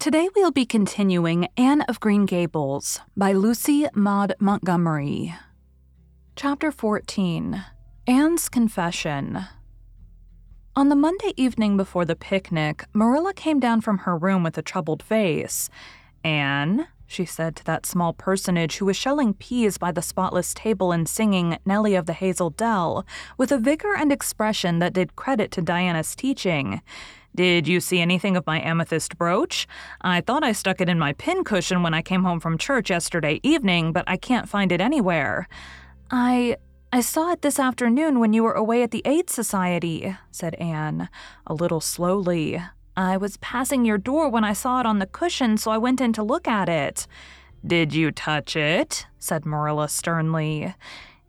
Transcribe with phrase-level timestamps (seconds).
[0.00, 5.34] Today we'll be continuing Anne of Green Gables by Lucy Maud Montgomery.
[6.36, 7.62] Chapter 14
[8.06, 9.44] Anne's Confession.
[10.74, 14.62] On the Monday evening before the picnic, Marilla came down from her room with a
[14.62, 15.68] troubled face.
[16.24, 20.92] Anne, she said to that small personage who was shelling peas by the spotless table
[20.92, 23.04] and singing Nellie of the Hazel Dell
[23.36, 26.80] with a vigor and expression that did credit to Diana's teaching.
[27.34, 29.66] Did you see anything of my amethyst brooch?
[30.00, 33.40] I thought I stuck it in my pincushion when I came home from church yesterday
[33.42, 35.48] evening, but I can't find it anywhere.
[36.10, 36.56] I.
[36.92, 41.08] I saw it this afternoon when you were away at the Aid Society, said Anne,
[41.46, 42.60] a little slowly.
[42.96, 46.00] I was passing your door when I saw it on the cushion, so I went
[46.00, 47.06] in to look at it.
[47.64, 49.06] Did you touch it?
[49.20, 50.74] said Marilla sternly.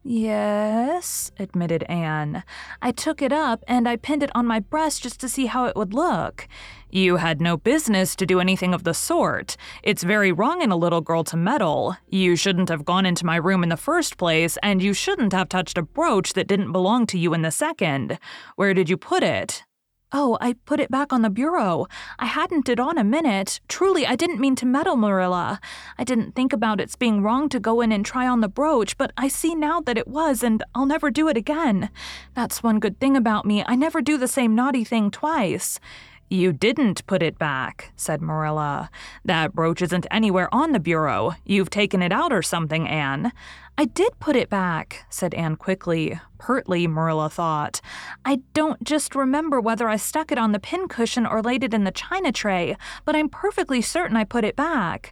[0.04, 2.44] Yes, admitted Anne.
[2.82, 5.66] I took it up and I pinned it on my breast just to see how
[5.66, 6.48] it would look.
[6.90, 9.56] You had no business to do anything of the sort.
[9.84, 11.96] It's very wrong in a little girl to meddle.
[12.10, 15.50] You shouldn't have gone into my room in the first place, and you shouldn't have
[15.50, 18.18] touched a brooch that didn't belong to you in the second.
[18.56, 19.64] Where did you put it?
[20.14, 21.88] Oh, I put it back on the bureau.
[22.20, 23.62] I hadn't it on a minute.
[23.70, 25.62] Truly, I didn't mean to meddle, Marilla.
[25.98, 28.98] I didn't think about its being wrong to go in and try on the brooch,
[28.98, 31.90] but I see now that it was, and I'll never do it again.
[32.34, 33.64] That's one good thing about me.
[33.66, 35.80] I never do the same naughty thing twice.
[36.32, 38.90] You didn't put it back, said Marilla.
[39.26, 41.34] That brooch isn't anywhere on the bureau.
[41.44, 43.34] You've taken it out or something, Anne.
[43.78, 46.22] I did put it back, said Anne quickly.
[46.40, 47.82] Pertly, Marilla thought.
[48.24, 51.84] I don't just remember whether I stuck it on the pincushion or laid it in
[51.84, 55.12] the china tray, but I'm perfectly certain I put it back.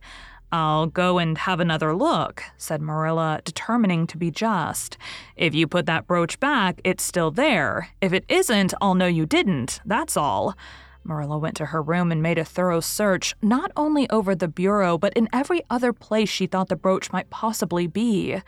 [0.54, 4.98] I'll go and have another look, said Marilla, determining to be just.
[5.36, 7.90] If you put that brooch back, it's still there.
[8.00, 10.56] If it isn't, I'll know you didn't, that's all.
[11.04, 14.98] Marilla went to her room and made a thorough search, not only over the bureau,
[14.98, 18.42] but in every other place she thought the brooch might possibly be.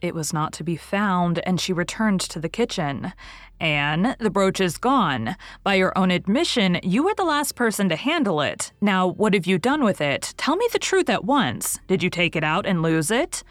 [0.00, 3.12] It was not to be found, and she returned to the kitchen.
[3.60, 5.36] Anne, the brooch is gone.
[5.62, 8.72] By your own admission, you were the last person to handle it.
[8.80, 10.32] Now, what have you done with it?
[10.38, 11.80] Tell me the truth at once.
[11.86, 13.44] Did you take it out and lose it?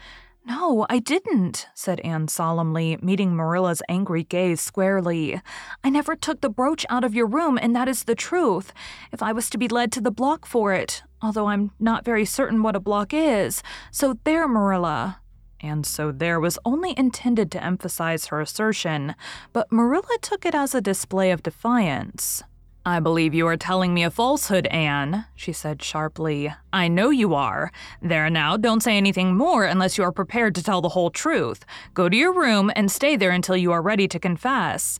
[0.50, 5.40] No, I didn't, said Anne solemnly, meeting Marilla's angry gaze squarely.
[5.84, 8.72] I never took the brooch out of your room, and that is the truth.
[9.12, 12.24] If I was to be led to the block for it, although I'm not very
[12.24, 13.62] certain what a block is.
[13.92, 15.20] So there, Marilla.
[15.60, 19.14] And so there was only intended to emphasize her assertion,
[19.52, 22.42] but Marilla took it as a display of defiance.
[22.84, 26.52] I believe you are telling me a falsehood, Anne, she said sharply.
[26.72, 27.72] I know you are.
[28.00, 31.66] There now, don't say anything more unless you are prepared to tell the whole truth.
[31.92, 34.98] Go to your room and stay there until you are ready to confess.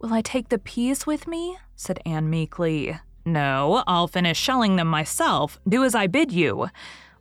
[0.00, 1.56] Will I take the peas with me?
[1.76, 2.98] said Anne meekly.
[3.24, 5.60] No, I'll finish shelling them myself.
[5.68, 6.68] Do as I bid you.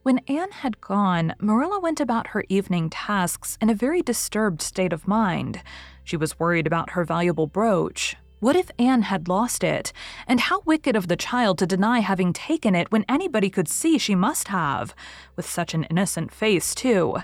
[0.01, 4.91] When Anne had gone, Marilla went about her evening tasks in a very disturbed state
[4.91, 5.61] of mind.
[6.03, 8.15] She was worried about her valuable brooch.
[8.39, 9.91] What if Anne had lost it?
[10.25, 13.97] And how wicked of the child to deny having taken it when anybody could see
[13.97, 14.95] she must have.
[15.35, 17.17] With such an innocent face, too.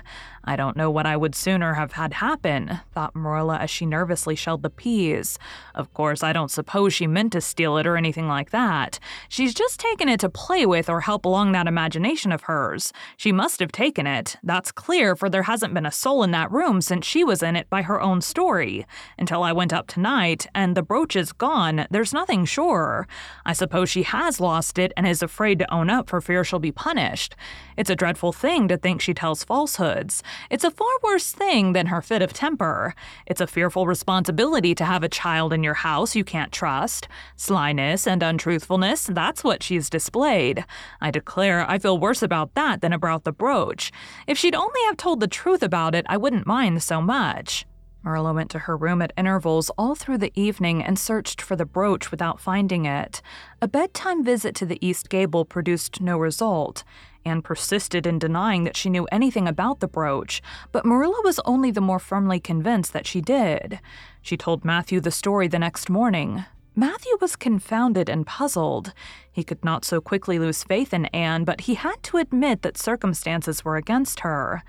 [0.46, 4.36] I don't know what I would sooner have had happen, thought Marilla as she nervously
[4.36, 5.38] shelled the peas.
[5.74, 9.00] Of course, I don't suppose she meant to steal it or anything like that.
[9.28, 12.92] She's just taken it to play with or help along that imagination of hers.
[13.16, 14.36] She must have taken it.
[14.44, 17.56] That's clear, for there hasn't been a soul in that room since she was in
[17.56, 18.86] it by her own story.
[19.18, 23.08] Until I went up tonight, and the brooch is gone, there's nothing sure.
[23.44, 26.60] I suppose she has lost it and is afraid to own up for fear she'll
[26.60, 27.34] be punished.
[27.76, 30.22] It's a dreadful thing to think she tells falsehoods.
[30.50, 32.94] It's a far worse thing than her fit of temper.
[33.26, 37.08] It's a fearful responsibility to have a child in your house you can't trust.
[37.36, 40.64] Slyness and untruthfulness, that's what she's displayed.
[41.00, 43.92] I declare I feel worse about that than about the brooch.
[44.26, 47.66] If she'd only have told the truth about it, I wouldn't mind so much.
[48.06, 51.66] Marilla went to her room at intervals all through the evening and searched for the
[51.66, 53.20] brooch without finding it.
[53.60, 56.84] A bedtime visit to the east gable produced no result.
[57.26, 60.40] Anne persisted in denying that she knew anything about the brooch,
[60.72, 63.80] but Marilla was only the more firmly convinced that she did.
[64.22, 66.44] She told Matthew the story the next morning.
[66.74, 68.92] Matthew was confounded and puzzled.
[69.32, 72.78] He could not so quickly lose faith in Anne, but he had to admit that
[72.78, 74.62] circumstances were against her.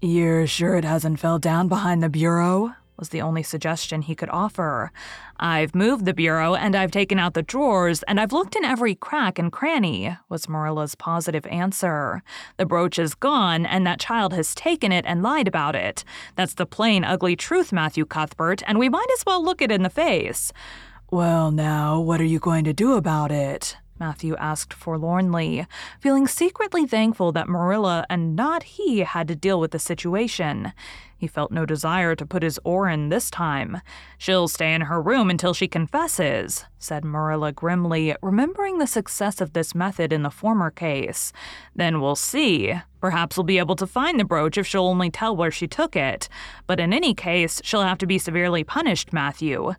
[0.00, 2.74] You're sure it hasn't fell down behind the bureau?
[2.98, 4.90] Was the only suggestion he could offer.
[5.38, 8.94] I've moved the bureau and I've taken out the drawers and I've looked in every
[8.94, 12.22] crack and cranny, was Marilla's positive answer.
[12.56, 16.04] The brooch is gone and that child has taken it and lied about it.
[16.36, 19.82] That's the plain, ugly truth, Matthew Cuthbert, and we might as well look it in
[19.82, 20.52] the face.
[21.10, 23.76] Well, now, what are you going to do about it?
[23.98, 25.66] Matthew asked forlornly,
[26.00, 30.72] feeling secretly thankful that Marilla and not he had to deal with the situation.
[31.18, 33.80] He felt no desire to put his oar in this time.
[34.18, 39.54] She'll stay in her room until she confesses, said Marilla grimly, remembering the success of
[39.54, 41.32] this method in the former case.
[41.74, 42.74] Then we'll see.
[43.00, 45.96] Perhaps we'll be able to find the brooch if she'll only tell where she took
[45.96, 46.28] it.
[46.66, 49.74] But in any case, she'll have to be severely punished, Matthew.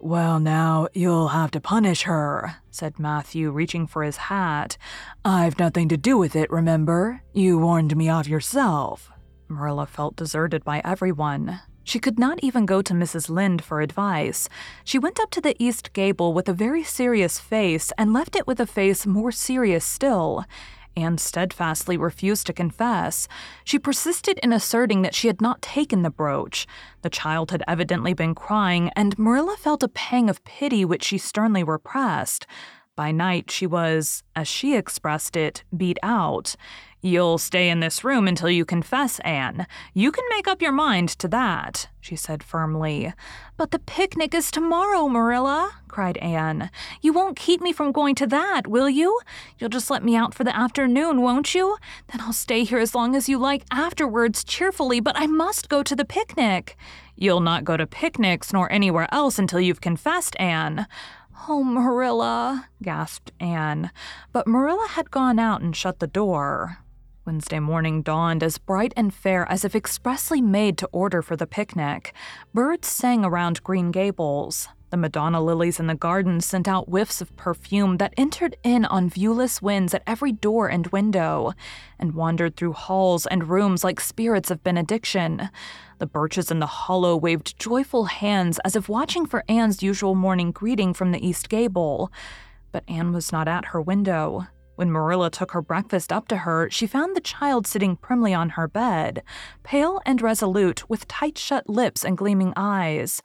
[0.00, 4.78] Well, now, you'll have to punish her, said Matthew, reaching for his hat.
[5.24, 7.22] I've nothing to do with it, remember?
[7.32, 9.10] You warned me off yourself.
[9.48, 11.60] Marilla felt deserted by everyone.
[11.84, 13.30] She could not even go to Mrs.
[13.30, 14.48] Lynde for advice.
[14.84, 18.46] She went up to the east gable with a very serious face and left it
[18.46, 20.44] with a face more serious still.
[20.98, 23.28] Anne steadfastly refused to confess.
[23.64, 26.66] She persisted in asserting that she had not taken the brooch.
[27.02, 31.16] The child had evidently been crying, and Marilla felt a pang of pity which she
[31.16, 32.46] sternly repressed.
[32.98, 36.56] By night, she was, as she expressed it, beat out.
[37.00, 39.68] You'll stay in this room until you confess, Anne.
[39.94, 43.14] You can make up your mind to that, she said firmly.
[43.56, 46.70] But the picnic is tomorrow, Marilla, cried Anne.
[47.00, 49.20] You won't keep me from going to that, will you?
[49.60, 51.76] You'll just let me out for the afternoon, won't you?
[52.10, 55.84] Then I'll stay here as long as you like afterwards, cheerfully, but I must go
[55.84, 56.76] to the picnic.
[57.14, 60.88] You'll not go to picnics nor anywhere else until you've confessed, Anne.
[61.46, 63.90] Oh, Marilla, gasped Anne.
[64.32, 66.78] But Marilla had gone out and shut the door.
[67.24, 71.46] Wednesday morning dawned as bright and fair as if expressly made to order for the
[71.46, 72.14] picnic.
[72.54, 74.68] Birds sang around Green Gables.
[74.90, 79.10] The Madonna lilies in the garden sent out whiffs of perfume that entered in on
[79.10, 81.52] viewless winds at every door and window,
[81.98, 85.50] and wandered through halls and rooms like spirits of benediction.
[85.98, 90.52] The birches in the hollow waved joyful hands as if watching for Anne's usual morning
[90.52, 92.10] greeting from the east gable.
[92.72, 94.46] But Anne was not at her window.
[94.76, 98.50] When Marilla took her breakfast up to her, she found the child sitting primly on
[98.50, 99.22] her bed,
[99.64, 103.20] pale and resolute, with tight shut lips and gleaming eyes.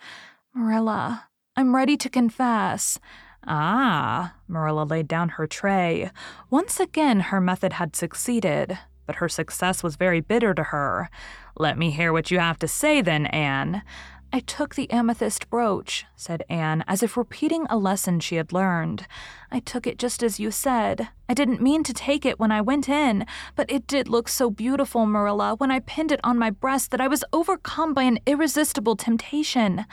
[0.55, 2.99] Marilla, I'm ready to confess.
[3.45, 6.09] Ah, Marilla laid down her tray.
[6.49, 11.11] Once again, her method had succeeded, but her success was very bitter to her.
[11.55, 13.83] Let me hear what you have to say, then, Anne.
[14.35, 19.05] I took the amethyst brooch, said Anne, as if repeating a lesson she had learned.
[19.51, 21.09] I took it just as you said.
[21.29, 24.49] I didn't mean to take it when I went in, but it did look so
[24.49, 28.17] beautiful, Marilla, when I pinned it on my breast that I was overcome by an
[28.25, 29.85] irresistible temptation.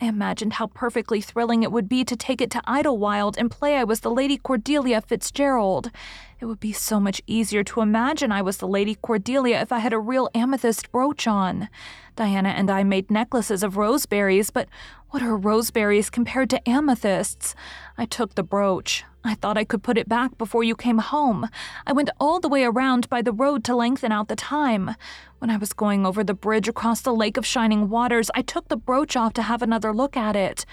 [0.00, 3.76] I imagined how perfectly thrilling it would be to take it to Idlewild and play
[3.76, 5.90] I was the Lady Cordelia Fitzgerald.
[6.38, 9.78] It would be so much easier to imagine I was the Lady Cordelia if I
[9.78, 11.70] had a real amethyst brooch on.
[12.14, 14.68] Diana and I made necklaces of roseberries, but
[15.10, 17.54] what are roseberries compared to amethysts?
[17.98, 19.04] I took the brooch.
[19.24, 21.48] I thought I could put it back before you came home.
[21.86, 24.94] I went all the way around by the road to lengthen out the time.
[25.38, 28.68] When I was going over the bridge across the lake of shining waters, I took
[28.68, 30.64] the brooch off to have another look at it.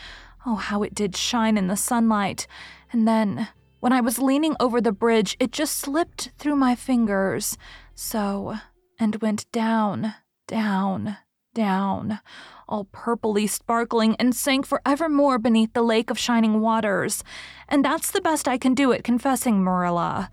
[0.46, 2.46] Oh, how it did shine in the sunlight.
[2.92, 3.48] And then,
[3.80, 7.58] when I was leaning over the bridge, it just slipped through my fingers.
[7.96, 8.58] So,
[9.00, 10.14] and went down,
[10.48, 11.18] down,
[11.54, 12.20] down,
[12.68, 17.24] all purpley sparkling, and sank forevermore beneath the lake of shining waters.
[17.68, 20.30] And that's the best I can do at confessing, Marilla.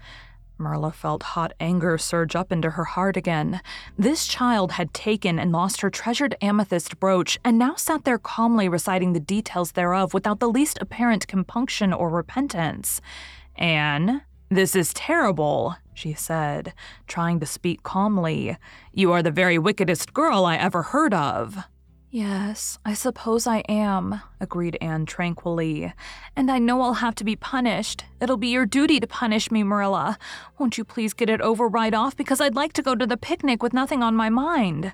[0.61, 3.61] Marilla felt hot anger surge up into her heart again.
[3.99, 8.69] This child had taken and lost her treasured amethyst brooch and now sat there calmly
[8.69, 13.01] reciting the details thereof without the least apparent compunction or repentance.
[13.57, 16.75] Anne, this is terrible, she said,
[17.07, 18.57] trying to speak calmly.
[18.93, 21.65] You are the very wickedest girl I ever heard of.
[22.13, 25.93] Yes, I suppose I am, agreed Anne tranquilly.
[26.35, 28.05] And I know I'll have to be punished.
[28.21, 30.19] It'll be your duty to punish me, Marilla.
[30.59, 33.17] Won't you please get it over right off because I'd like to go to the
[33.17, 34.93] picnic with nothing on my mind?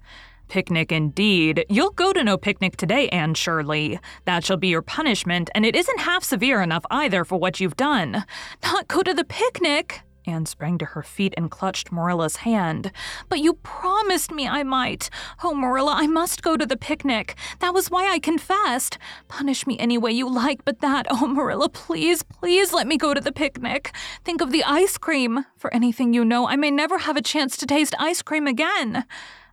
[0.48, 1.64] Picnic indeed.
[1.70, 3.98] You'll go to no picnic today, Anne Shirley.
[4.26, 7.76] That shall be your punishment, and it isn't half severe enough either for what you've
[7.76, 8.26] done.
[8.62, 10.02] Not go to the picnic?
[10.26, 12.90] Anne sprang to her feet and clutched Marilla's hand.
[13.28, 15.08] But you promised me I might.
[15.44, 17.36] Oh, Marilla, I must go to the picnic.
[17.60, 18.98] That was why I confessed.
[19.28, 23.14] Punish me any way you like, but that, oh, Marilla, please, please let me go
[23.14, 23.94] to the picnic.
[24.24, 25.44] Think of the ice cream.
[25.56, 29.04] For anything you know, I may never have a chance to taste ice cream again.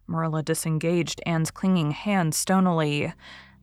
[0.08, 3.13] Marilla disengaged Anne's clinging hand stonily.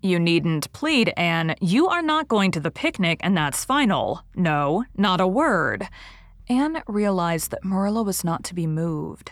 [0.03, 1.55] You needn't plead, Anne.
[1.61, 4.23] You are not going to the picnic, and that's final.
[4.35, 5.87] No, not a word.
[6.51, 9.31] Anne realized that Marilla was not to be moved.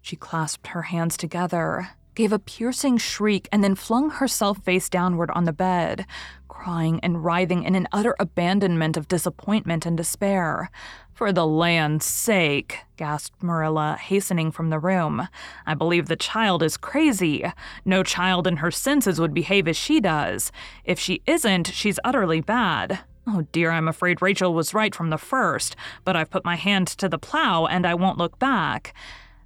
[0.00, 5.32] She clasped her hands together, gave a piercing shriek, and then flung herself face downward
[5.32, 6.06] on the bed,
[6.46, 10.70] crying and writhing in an utter abandonment of disappointment and despair.
[11.12, 15.26] For the land's sake, gasped Marilla, hastening from the room.
[15.66, 17.44] I believe the child is crazy.
[17.84, 20.52] No child in her senses would behave as she does.
[20.84, 23.00] If she isn't, she's utterly bad.
[23.26, 26.88] Oh dear, I'm afraid Rachel was right from the first, but I've put my hand
[26.88, 28.94] to the plow and I won't look back.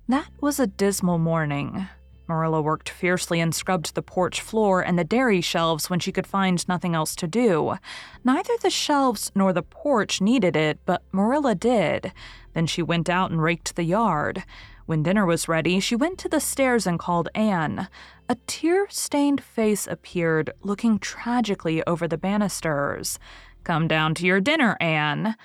[0.09, 1.89] That was a dismal morning.
[2.27, 6.27] Marilla worked fiercely and scrubbed the porch floor and the dairy shelves when she could
[6.27, 7.77] find nothing else to do.
[8.23, 12.13] Neither the shelves nor the porch needed it, but Marilla did.
[12.55, 14.45] Then she went out and raked the yard.
[14.87, 17.89] When dinner was ready, she went to the stairs and called Anne.
[18.29, 23.19] A tear stained face appeared, looking tragically over the banisters.
[23.65, 25.37] Come down to your dinner, Anne.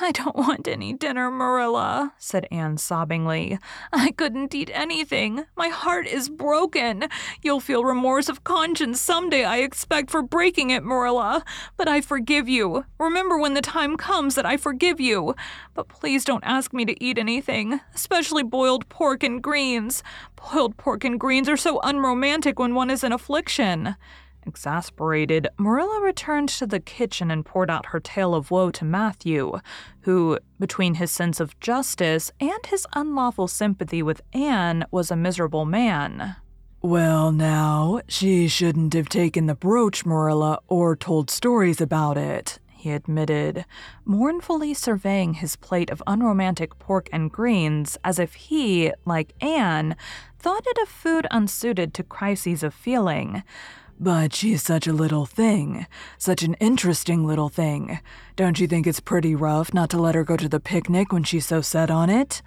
[0.00, 3.58] I don't want any dinner, Marilla, said Anne sobbingly.
[3.92, 5.44] I couldn't eat anything.
[5.56, 7.04] My heart is broken.
[7.42, 11.44] You'll feel remorse of conscience someday, I expect, for breaking it, Marilla.
[11.76, 12.84] But I forgive you.
[12.98, 15.34] Remember when the time comes that I forgive you.
[15.74, 20.02] But please don't ask me to eat anything, especially boiled pork and greens.
[20.34, 23.96] Boiled pork and greens are so unromantic when one is in affliction.
[24.46, 29.58] Exasperated, Marilla returned to the kitchen and poured out her tale of woe to Matthew,
[30.02, 35.64] who, between his sense of justice and his unlawful sympathy with Anne, was a miserable
[35.64, 36.36] man.
[36.80, 42.92] Well, now, she shouldn't have taken the brooch, Marilla, or told stories about it, he
[42.92, 43.64] admitted,
[44.04, 49.96] mournfully surveying his plate of unromantic pork and greens as if he, like Anne,
[50.38, 53.42] thought it a food unsuited to crises of feeling.
[53.98, 55.86] But she's such a little thing,
[56.18, 58.00] such an interesting little thing.
[58.36, 61.24] Don't you think it's pretty rough not to let her go to the picnic when
[61.24, 62.42] she's so set on it?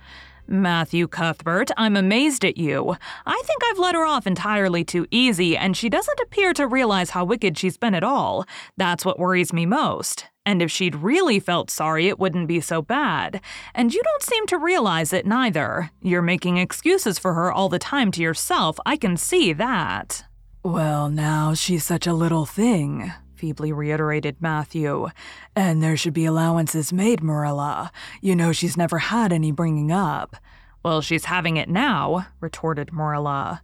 [0.47, 2.95] Matthew Cuthbert, I'm amazed at you.
[3.25, 7.11] I think I've let her off entirely too easy, and she doesn't appear to realize
[7.11, 8.45] how wicked she's been at all.
[8.75, 10.25] That's what worries me most.
[10.47, 13.41] And if she'd really felt sorry, it wouldn't be so bad.
[13.75, 15.91] And you don't seem to realize it neither.
[16.01, 20.23] You're making excuses for her all the time to yourself, I can see that.
[20.63, 25.07] Well, now, she's such a little thing, feebly reiterated Matthew.
[25.55, 27.93] And there should be allowances made, Marilla.
[28.21, 30.35] You know she's never had any bringing up.
[30.83, 33.61] Well, she's having it now, retorted Marilla.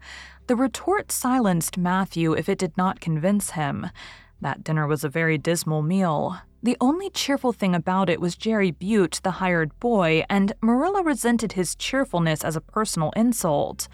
[0.48, 3.88] The retort silenced Matthew if it did not convince him.
[4.40, 6.38] That dinner was a very dismal meal.
[6.64, 11.54] The only cheerful thing about it was Jerry Buote, the hired boy, and Marilla resented
[11.54, 13.90] his cheerfulness as a personal insult.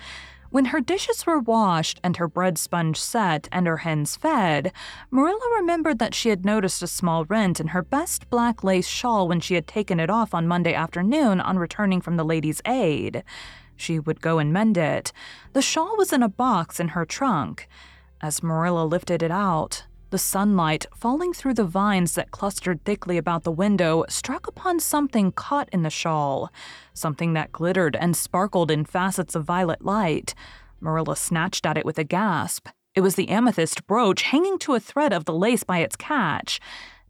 [0.51, 4.74] When her dishes were washed and her bread sponge set and her hens fed,
[5.10, 9.29] Marilla remembered that she had noticed a small rent in her best black lace shawl
[9.29, 13.24] when she had taken it off on Monday afternoon on returning from the Ladies' Aid.
[13.77, 15.13] She would go and mend it.
[15.53, 17.70] The shawl was in a box in her trunk.
[18.20, 23.43] As Marilla lifted it out, the sunlight, falling through the vines that clustered thickly about
[23.43, 26.51] the window, struck upon something caught in the shawl,
[26.93, 30.35] something that glittered and sparkled in facets of violet light.
[30.79, 32.67] Marilla snatched at it with a gasp.
[32.93, 36.59] It was the amethyst brooch hanging to a thread of the lace by its catch.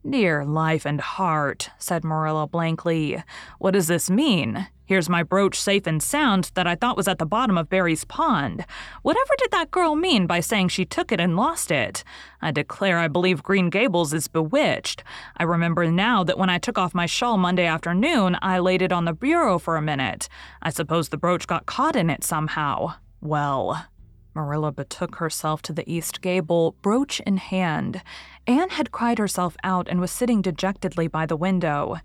[0.08, 3.22] Dear life and heart, said Marilla blankly.
[3.60, 4.66] What does this mean?
[4.84, 8.04] Here's my brooch safe and sound that I thought was at the bottom of Barry's
[8.04, 8.66] pond.
[9.02, 12.02] Whatever did that girl mean by saying she took it and lost it?
[12.40, 15.04] I declare I believe Green Gables is bewitched.
[15.36, 18.90] I remember now that when I took off my shawl Monday afternoon, I laid it
[18.90, 20.28] on the bureau for a minute.
[20.60, 22.94] I suppose the brooch got caught in it somehow.
[23.20, 23.86] Well,
[24.34, 28.02] Marilla betook herself to the east gable, brooch in hand.
[28.46, 31.98] Anne had cried herself out and was sitting dejectedly by the window.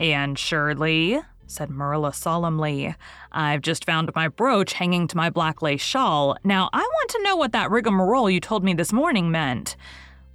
[0.00, 2.94] Anne Shirley, said Marilla solemnly,
[3.32, 6.36] I've just found my brooch hanging to my black lace shawl.
[6.44, 9.76] Now I want to know what that rigmarole you told me this morning meant.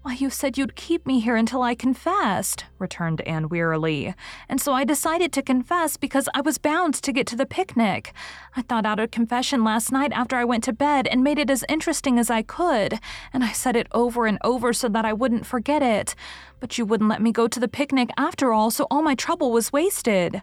[0.03, 4.15] Why, you said you'd keep me here until I confessed, returned Anne wearily.
[4.49, 8.11] And so I decided to confess because I was bound to get to the picnic.
[8.55, 11.51] I thought out a confession last night after I went to bed and made it
[11.51, 12.99] as interesting as I could.
[13.31, 16.15] And I said it over and over so that I wouldn't forget it.
[16.59, 19.51] But you wouldn't let me go to the picnic after all, so all my trouble
[19.51, 20.41] was wasted.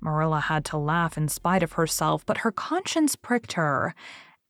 [0.00, 3.96] Marilla had to laugh in spite of herself, but her conscience pricked her.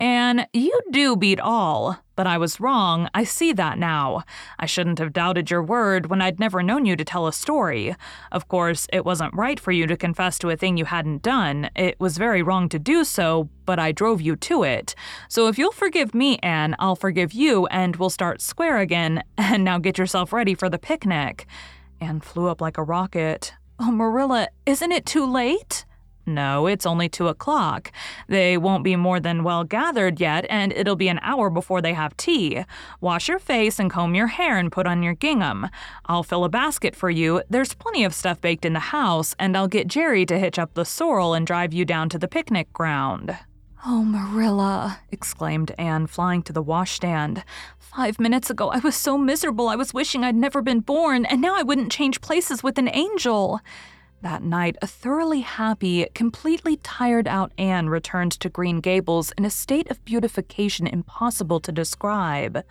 [0.02, 1.96] Anne, you do beat all.
[2.16, 3.08] But I was wrong.
[3.14, 4.24] I see that now.
[4.58, 7.94] I shouldn't have doubted your word when I'd never known you to tell a story.
[8.32, 11.70] Of course, it wasn't right for you to confess to a thing you hadn't done.
[11.76, 14.96] It was very wrong to do so, but I drove you to it.
[15.28, 19.22] So if you'll forgive me, Anne, I'll forgive you, and we'll start square again.
[19.38, 21.46] And now get yourself ready for the picnic.
[22.00, 23.52] Anne flew up like a rocket.
[23.78, 25.84] Oh, Marilla, isn't it too late?
[26.24, 27.90] No, it's only two o'clock.
[28.28, 31.94] They won't be more than well gathered yet, and it'll be an hour before they
[31.94, 32.64] have tea.
[33.00, 35.68] Wash your face and comb your hair and put on your gingham.
[36.06, 37.42] I'll fill a basket for you.
[37.50, 40.74] There's plenty of stuff baked in the house, and I'll get Jerry to hitch up
[40.74, 43.36] the sorrel and drive you down to the picnic ground.
[43.84, 47.42] Oh, Marilla, exclaimed Anne, flying to the washstand.
[47.80, 51.40] Five minutes ago, I was so miserable I was wishing I'd never been born, and
[51.40, 53.60] now I wouldn't change places with an angel.
[54.22, 59.50] That night, a thoroughly happy, completely tired out Anne returned to Green Gables in a
[59.50, 62.64] state of beautification impossible to describe.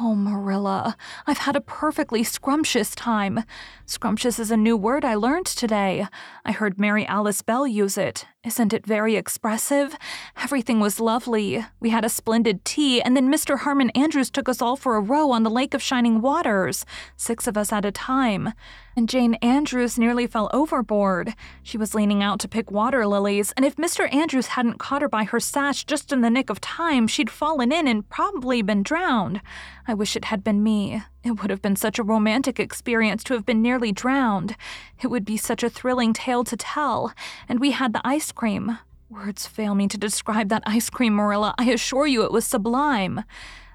[0.00, 3.44] Oh, Marilla, I've had a perfectly scrumptious time.
[3.86, 6.08] Scrumptious is a new word I learned today.
[6.44, 8.26] I heard Mary Alice Bell use it.
[8.44, 9.96] Isn't it very expressive?
[10.36, 11.64] Everything was lovely.
[11.78, 13.60] We had a splendid tea, and then Mr.
[13.60, 16.84] Harmon Andrews took us all for a row on the Lake of Shining Waters,
[17.16, 18.52] six of us at a time.
[18.96, 21.34] And Jane Andrews nearly fell overboard.
[21.62, 24.12] She was leaning out to pick water lilies, and if Mr.
[24.12, 27.70] Andrews hadn't caught her by her sash just in the nick of time, she'd fallen
[27.70, 29.40] in and probably been drowned.
[29.86, 31.02] I wish it had been me.
[31.24, 34.56] It would have been such a romantic experience to have been nearly drowned.
[35.02, 37.12] It would be such a thrilling tale to tell.
[37.48, 38.78] And we had the ice cream.
[39.10, 41.54] Words fail me to describe that ice cream, Marilla.
[41.58, 43.24] I assure you it was sublime.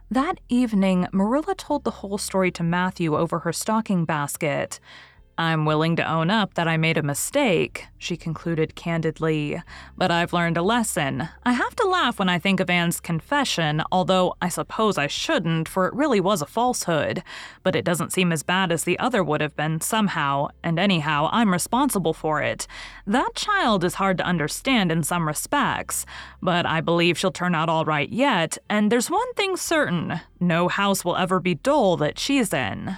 [0.10, 4.80] That evening, Marilla told the whole story to Matthew over her stocking basket.
[5.38, 9.62] I'm willing to own up that I made a mistake, she concluded candidly.
[9.96, 11.30] But I've learned a lesson.
[11.44, 15.70] I have to laugh when I think of Anne's confession, although I suppose I shouldn't,
[15.70, 17.24] for it really was a falsehood.
[17.62, 21.30] But it doesn't seem as bad as the other would have been, somehow, and anyhow,
[21.32, 22.66] I'm responsible for it.
[23.06, 26.06] That child is hard to understand in some respects,
[26.42, 30.68] but I believe she'll turn out all right yet, and there's one thing certain no
[30.68, 32.98] house will ever be dull that she's in.